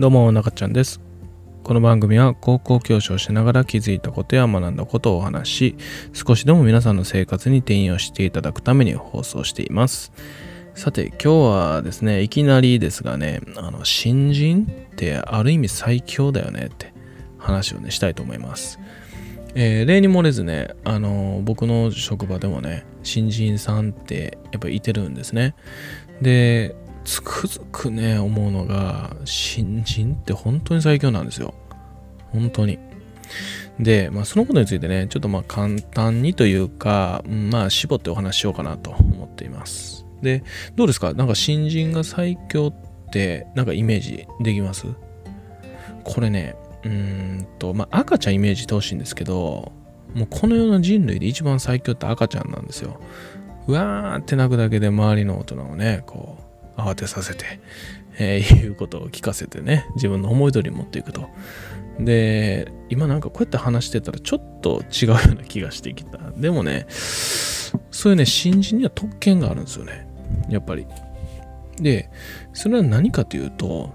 [0.00, 0.98] どうも、中ちゃんです。
[1.62, 5.76] この番組は高校教師をしながら気づいたことや学んだことをお話し、
[6.14, 10.10] 少しでも皆さんの生活に転用していただくために放送しています。
[10.74, 16.94] さて、今日はですね、いきなりですがね、あの、新人ってある意味最強だよねって
[17.36, 18.80] 話をね、したいと思います。
[19.54, 25.54] えー例に漏れずね、あの僕の職場でもね、新人さんってやっぱいてるんですね。
[26.22, 26.74] で、
[27.04, 31.54] つくづくね、思うのが、新人って本当に最強なんですよ。
[32.32, 32.78] 本当に。
[33.78, 40.04] で、まあ、そのことについてね、ちょっとまあ簡単にというか、まあ、絞ってお話ししようかなと思っています。
[40.22, 40.42] で、
[40.76, 41.14] どうですか？
[41.14, 44.86] なんか新人が最強って、なんかイメージできます？
[46.04, 49.72] これね、うんと、まあ、赤ちゃんイメージしてほしいんですけど、
[50.14, 53.00] もうこの世の人類で一番最強って赤ちゃんなんですよ。
[53.66, 56.42] うわーって泣くだけで周りの大人をね、こう、
[56.80, 57.60] 慌てさせて、
[58.18, 61.28] えー いうことを聞かせてね、自分の思い通りに持っていくと。
[61.98, 66.18] で、今なんかこうやって話してたらちょっと違うような気がしてきた。
[66.36, 70.08] でもね、そういうね、新人には特権があるんですよね。
[70.48, 70.86] やっぱり。
[71.76, 72.10] で、
[72.52, 73.92] それは何かというと、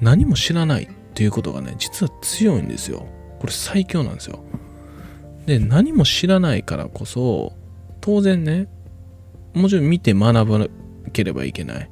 [0.00, 3.06] 何も知らないっていうことがね、実は強いんですよ。
[3.40, 4.40] これ最強なんですよ。
[5.46, 7.54] で、何も知らないからこそ、
[8.00, 8.68] 当然ね、
[9.54, 10.66] もちろん見て学ばな
[11.12, 11.90] ければいけない。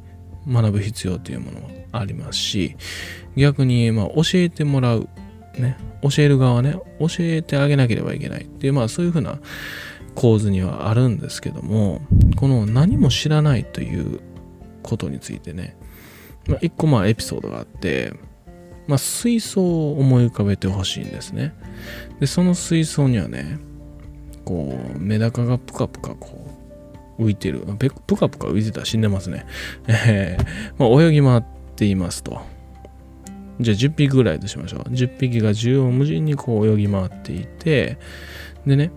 [0.48, 2.77] 学ぶ必要というものもありますし、
[3.36, 5.08] 逆に、まあ、教えてもらう。
[5.58, 5.77] ね。
[6.02, 9.39] 教える側はね、教えてあげなければいけないっていう、まあ、そういうふうな
[10.14, 12.02] 構図にはあるんですけども、
[12.36, 14.20] この何も知らないという
[14.83, 15.77] ことについてね、
[16.47, 18.12] まあ、一個まあエピソードがあって、
[18.86, 21.55] まあ、水槽を思い浮かべてほしいんですね。
[22.20, 23.58] で、その水槽にはね、
[24.44, 26.45] こう、メダカがプカプカこう、
[27.19, 27.67] 浮いてる。
[27.78, 29.47] ぺプカプカ浮いてたら死んでますね。
[29.89, 30.36] え
[30.78, 31.42] ーまあ、泳ぎ回っ
[31.77, 32.41] ていますと。
[33.61, 34.81] じゃあ10匹ぐらいとしましょう。
[34.91, 37.98] 10匹が縦横無尽にこう泳ぎ回っていて、
[38.67, 38.91] でね、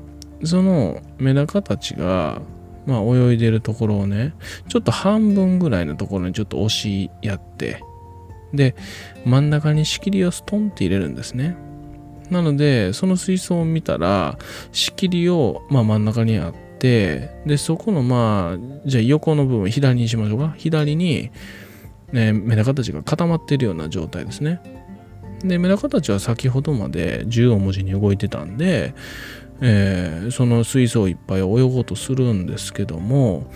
[0.44, 2.42] そのメダカたちが、
[2.86, 4.34] まあ、泳いでるところをね、
[4.68, 7.84] ちょっと半分ぐらいのところにちょっと押しやって、
[8.54, 8.76] で、
[9.26, 11.56] 真ん中に仕切りをストンって入れるんですね。
[12.30, 14.38] なので、その水槽を見たら、
[14.72, 20.54] 仕切りを、まあ、真ん中にあって、で、そこのまあ、じゃあ横の部分、左にしましょうか。
[20.58, 21.32] 左に、
[22.12, 24.62] ね、メダカたちが固まってるような状態ですね。
[25.44, 28.94] で、メダカたちは先ほどまで縦横無尽に動いてたんで、
[29.62, 33.52] えーその水槽いっぱい泳ごうとするんですけども、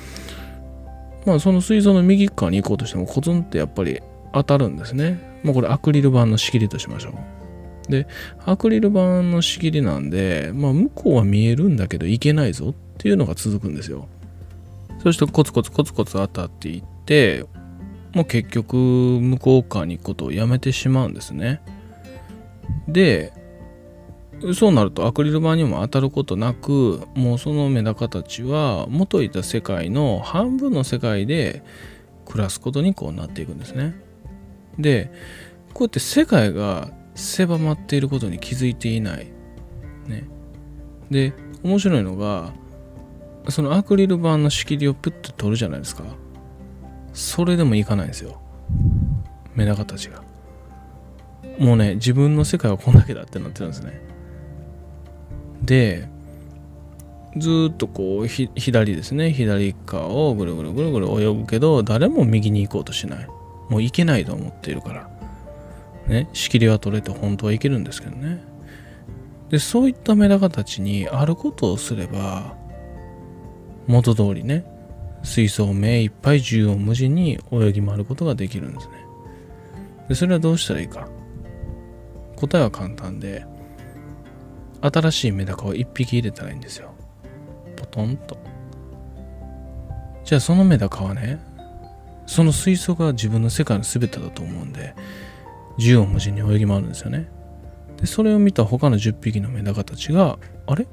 [1.25, 4.01] まあその水槽の右側に行こうとしてもコツンってやっぱり
[4.33, 5.39] 当たるんですね。
[5.43, 7.11] もうこれアクリル板の仕切りとしましょ
[7.89, 7.91] う。
[7.91, 8.07] で、
[8.45, 14.07] アクリル板の仕切りなんで、まあ向こうは見えるんだけど行けないぞっっていうのが続くんですよ。
[15.01, 17.45] そしてコツコツコツコツ当たっていって、
[18.13, 21.61] もう結局向こう側に行くことをやめてしまうんですね。
[22.87, 23.33] で、
[24.53, 31.63] そうなるとアクリル板にも当たることなくもうそのメダカたちは元いた世界の半分の世界で
[32.25, 33.95] 暮らすことにこうなっていくんですね。
[34.77, 35.11] で
[35.73, 39.27] こうやって世界が狭まっていることに気づいていない。
[40.07, 40.25] ね、
[41.09, 41.33] で
[41.63, 42.51] 面白いのが
[43.49, 46.03] そのアクリル板の仕切りをプッと取るじゃないですか。
[47.13, 48.41] それでもいかないんですよ。
[49.55, 50.23] メダカたちが。
[51.59, 54.01] もうね自分の世界はこんだけだってなってるんですね。
[55.61, 56.07] で
[57.37, 63.27] ずーっとこうひ左ですね左側をぐるぐるぐるぐる泳ぐけど誰も右に行こうとしない
[63.69, 65.09] もう行けないと思っているから
[66.07, 68.43] ね仕切りは取れて本当は行けるんですけどね
[69.49, 72.55] でそういったメダカたちにあることをすれば
[73.87, 74.65] 元通りね
[75.23, 78.93] 水槽を目いっぱい縦横無尽に泳ぎ回ることができるんですね
[80.09, 81.07] でそれはどうしたらいいか
[82.35, 83.45] 答えは簡単で
[84.81, 86.93] 新しいメダカを1匹入れたらいいんですよ。
[87.77, 88.37] ポトンと。
[90.25, 91.39] じゃあそのメダカはね、
[92.25, 94.93] その水槽が自分の世界の全てだと思うんで、
[95.77, 97.29] 縦横無尽に泳ぎ回るんですよね。
[97.95, 100.37] で、それを見た他の10匹のメダカたちが、
[100.67, 100.85] あれ？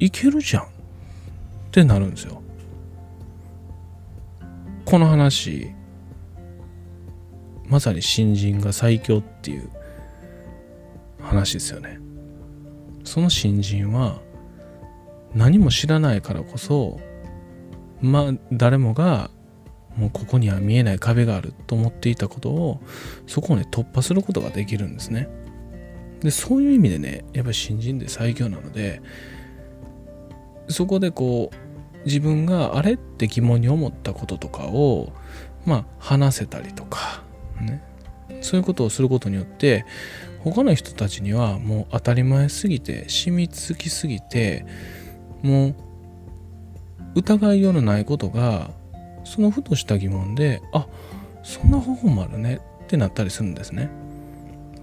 [0.00, 0.68] いけるじゃん
[1.82, 2.40] ってなるんですよ。
[4.86, 5.72] この話、
[7.68, 9.68] まさに新人が最強っていう
[11.20, 11.98] 話ですよね。
[13.04, 14.20] その新人は
[15.34, 16.98] 何も知らないからこそ
[18.00, 19.30] まあ誰もが
[19.96, 22.80] もうここには見えない壁があると思っていたことを
[23.26, 25.28] そこをね突破することができるんですね
[26.20, 29.00] でそういう意味でねやっぱり新人で最強なので
[30.68, 31.65] そこでこう
[32.06, 35.12] 自分があれって疑問に思ったこととかを
[35.66, 37.22] まあ話せたりとか
[37.60, 37.82] ね
[38.40, 39.84] そういうことをすることによって
[40.40, 44.64] 他の人たちにはもう当たり前すぎて染みつきすぎて
[45.42, 45.74] もう
[47.16, 48.70] 疑いようのないことが
[49.24, 50.86] そのふとした疑問であ
[51.42, 53.90] そんな方法もあるねってなったりするんですね。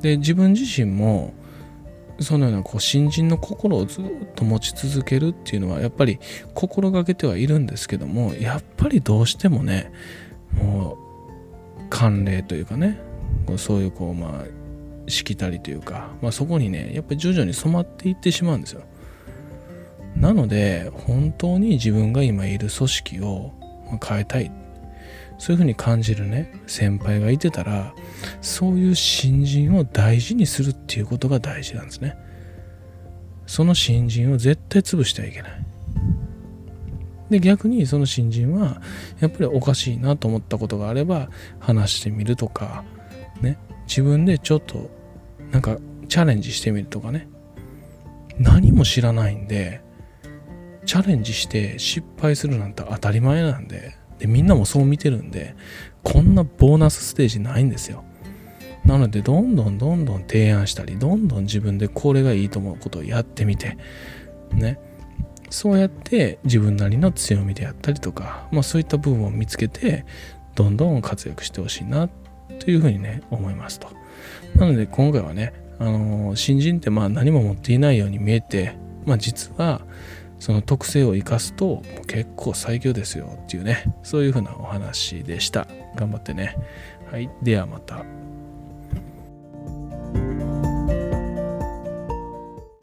[0.01, 1.33] で自分自身も
[2.19, 4.05] そのようなこう新人の心をずっ
[4.35, 6.19] と持ち続けるっていうのはやっぱり
[6.53, 9.91] 心がけてはいるんですけどもやっぱりどうしてもね
[10.53, 10.97] も
[11.79, 12.99] う慣例というかね
[13.57, 18.83] そういうこうまあしきたりというか、まあ、そこにねやっぱり徐々に染まっていってしまうんですよ。
[20.15, 23.51] なので本当に自分が今いる組織を
[24.07, 24.51] 変えたい。
[25.37, 27.93] そういうふうに感じるね先輩がいてたら
[28.41, 32.17] そういう新人を大事にするっていうことが大事なんですね。
[33.45, 35.65] その新人を絶対潰してはいけない。
[37.29, 38.81] で逆にその新人は
[39.19, 42.83] やっぱりおかしいなと思ったことがあれば話してみるとか
[43.41, 43.57] ね。
[43.87, 44.89] 自分でちょっと
[45.51, 45.77] なんか
[46.07, 47.27] チャレンジしてみるとかね。
[48.39, 49.81] 何も知らないんで
[50.85, 55.55] チャレンジして失敗するなんて当たり前なんででみんなもそう見てるんで
[56.03, 58.03] こんなボーナスステージないんですよ。
[58.85, 63.77] なのでどんどんどんどん提案したりどんどん自分でこれがいいと思うことをやってみて
[64.51, 64.79] ね。
[65.49, 70.03] そうやって自分なりの強みであったりとか、まあ、そういった部分を見つけて
[70.55, 72.09] どんどん活躍してほしいな
[72.59, 73.87] というふうにね思いますと。
[74.55, 78.75] なので今回はね、あのー、新人ってまあ何も持っていないように見えて、
[79.05, 79.81] まあ、実は
[80.43, 85.69] その特性を生かすと結構最強ですよっていうねそういうふうなお話でした。
[85.95, 86.57] 頑張ってね。
[87.09, 87.29] はい。
[87.41, 88.03] ではまた。